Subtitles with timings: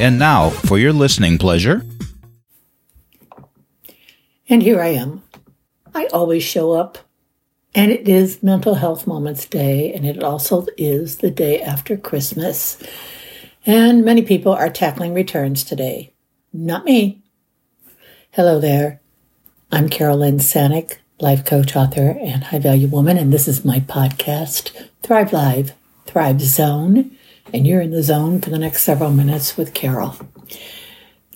[0.00, 1.84] And now, for your listening pleasure.
[4.48, 5.24] And here I am.
[5.92, 6.98] I always show up.
[7.74, 12.80] And it is Mental Health Moments Day, and it also is the day after Christmas.
[13.66, 16.12] And many people are tackling returns today.
[16.52, 17.20] Not me.
[18.30, 19.00] Hello there.
[19.72, 24.90] I'm Carolyn Sanick, life coach, author, and high value woman, and this is my podcast,
[25.02, 25.72] Thrive Live,
[26.06, 27.17] Thrive Zone.
[27.52, 30.16] And you're in the zone for the next several minutes with Carol.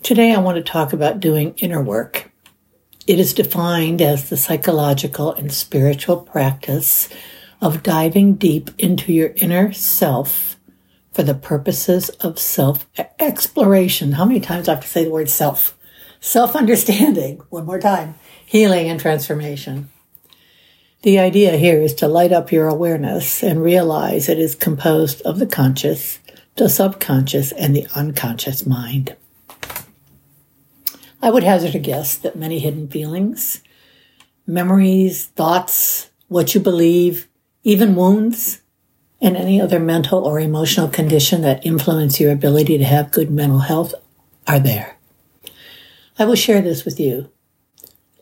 [0.03, 2.31] Today, I want to talk about doing inner work.
[3.07, 7.09] It is defined as the psychological and spiritual practice
[7.61, 10.57] of diving deep into your inner self
[11.13, 12.87] for the purposes of self
[13.19, 14.13] exploration.
[14.13, 15.79] How many times do I have to say the word self?
[16.21, 17.41] Self understanding.
[17.49, 18.17] One more time.
[18.45, 19.89] Healing and transformation.
[21.03, 25.41] The idea here is to light up your awareness and realize it is composed of
[25.41, 26.21] the conscious,
[26.55, 29.17] the subconscious, and the unconscious mind.
[31.21, 33.63] I would hazard a guess that many hidden feelings,
[34.47, 37.27] memories, thoughts, what you believe,
[37.65, 38.63] even wounds,
[39.21, 43.61] and any other mental or emotional condition that influence your ability to have good mental
[43.61, 43.93] health
[44.47, 44.99] are there.
[46.17, 47.32] I will share this with you.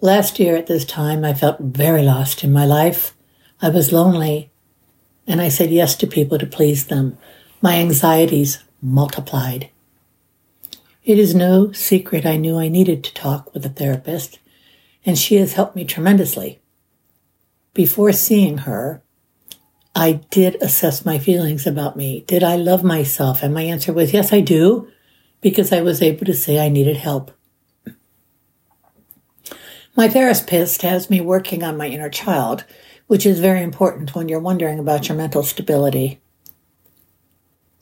[0.03, 3.15] Last year at this time, I felt very lost in my life.
[3.61, 4.51] I was lonely,
[5.27, 7.19] and I said yes to people to please them.
[7.61, 9.69] My anxieties multiplied.
[11.05, 14.39] It is no secret I knew I needed to talk with a therapist,
[15.05, 16.63] and she has helped me tremendously.
[17.75, 19.03] Before seeing her,
[19.95, 22.25] I did assess my feelings about me.
[22.27, 23.43] Did I love myself?
[23.43, 24.89] And my answer was yes, I do,
[25.43, 27.33] because I was able to say I needed help.
[29.97, 32.65] My therapist has me working on my inner child,
[33.09, 36.21] which is very important when you're wondering about your mental stability.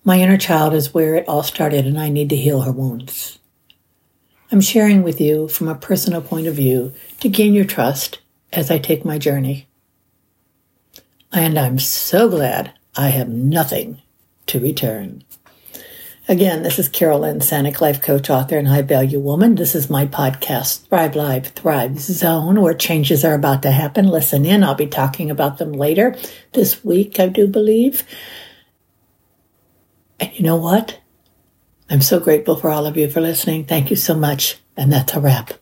[0.04, 3.38] My inner child is where it all started, and I need to heal her wounds.
[4.50, 8.20] I'm sharing with you from a personal point of view to gain your trust
[8.54, 9.68] as I take my journey.
[11.30, 14.00] And I'm so glad I have nothing
[14.46, 15.24] to return.
[16.30, 19.54] Again, this is Carolyn Sanick, life coach, author, and high value woman.
[19.54, 24.06] This is my podcast, Thrive Live, Thrive Zone, where changes are about to happen.
[24.06, 24.62] Listen in.
[24.62, 26.14] I'll be talking about them later
[26.52, 28.02] this week, I do believe.
[30.20, 31.00] And you know what?
[31.88, 33.64] I'm so grateful for all of you for listening.
[33.64, 34.58] Thank you so much.
[34.76, 35.54] And that's a wrap.